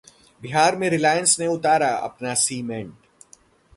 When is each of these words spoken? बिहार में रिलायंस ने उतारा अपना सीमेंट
बिहार 0.41 0.75
में 0.75 0.89
रिलायंस 0.89 1.39
ने 1.39 1.47
उतारा 1.47 1.89
अपना 1.97 2.33
सीमेंट 2.33 2.93